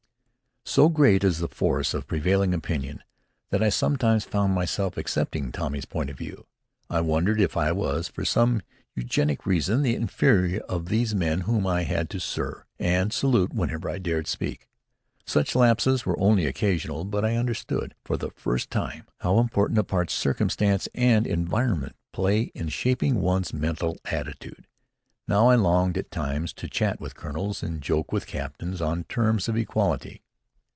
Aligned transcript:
So 0.63 0.87
great 0.87 1.25
is 1.25 1.39
the 1.39 1.49
force 1.49 1.93
of 1.93 2.07
prevailing 2.07 2.53
opinion 2.53 3.03
that 3.49 3.61
I 3.63 3.67
sometimes 3.67 4.23
found 4.23 4.53
myself 4.55 4.95
accepting 4.95 5.51
Tommy's 5.51 5.83
point 5.83 6.09
of 6.09 6.17
view. 6.17 6.45
I 6.89 7.01
wondered 7.01 7.41
if 7.41 7.57
I 7.57 7.73
was, 7.73 8.07
for 8.07 8.23
some 8.23 8.61
eugenic 8.95 9.45
reason, 9.45 9.81
the 9.81 9.95
inferior 9.95 10.61
of 10.69 10.85
these 10.85 11.13
men 11.13 11.41
whom 11.41 11.67
I 11.67 11.83
had 11.83 12.09
to 12.11 12.19
"Sir" 12.21 12.67
and 12.79 13.11
salute 13.11 13.53
whenever 13.53 13.89
I 13.89 13.97
dared 13.97 14.27
speak. 14.27 14.69
Such 15.25 15.55
lapses 15.55 16.05
were 16.05 16.17
only 16.21 16.45
occasional. 16.45 17.03
But 17.03 17.25
I 17.25 17.35
understood, 17.35 17.93
for 18.05 18.15
the 18.15 18.29
first 18.31 18.69
time, 18.69 19.07
how 19.19 19.39
important 19.39 19.79
a 19.79 19.83
part 19.83 20.09
circumstance 20.09 20.87
and 20.95 21.27
environment 21.27 21.97
play 22.13 22.43
in 22.55 22.69
shaping 22.69 23.19
one's 23.19 23.51
mental 23.51 23.97
attitude. 24.05 24.67
How 25.27 25.47
I 25.47 25.55
longed, 25.55 25.97
at 25.97 26.11
times, 26.11 26.53
to 26.53 26.69
chat 26.69 27.01
with 27.01 27.13
colonels 27.15 27.61
and 27.61 27.81
to 27.81 27.85
joke 27.85 28.13
with 28.13 28.25
captains 28.25 28.79
on 28.79 29.03
terms 29.05 29.49
of 29.49 29.57
equality! 29.57 30.21